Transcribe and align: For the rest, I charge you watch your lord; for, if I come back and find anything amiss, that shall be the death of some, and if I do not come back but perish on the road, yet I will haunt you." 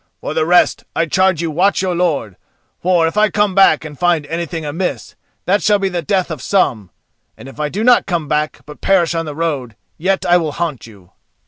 For 0.19 0.33
the 0.33 0.47
rest, 0.47 0.83
I 0.95 1.05
charge 1.05 1.43
you 1.43 1.51
watch 1.51 1.83
your 1.83 1.93
lord; 1.93 2.35
for, 2.81 3.05
if 3.05 3.17
I 3.17 3.29
come 3.29 3.53
back 3.53 3.85
and 3.85 3.99
find 3.99 4.25
anything 4.25 4.65
amiss, 4.65 5.13
that 5.45 5.61
shall 5.61 5.77
be 5.77 5.89
the 5.89 6.01
death 6.01 6.31
of 6.31 6.41
some, 6.41 6.89
and 7.37 7.47
if 7.47 7.59
I 7.59 7.69
do 7.69 7.83
not 7.83 8.07
come 8.07 8.27
back 8.27 8.61
but 8.65 8.81
perish 8.81 9.13
on 9.13 9.25
the 9.27 9.35
road, 9.35 9.75
yet 9.99 10.25
I 10.25 10.37
will 10.37 10.53
haunt 10.53 10.87
you." 10.87 11.11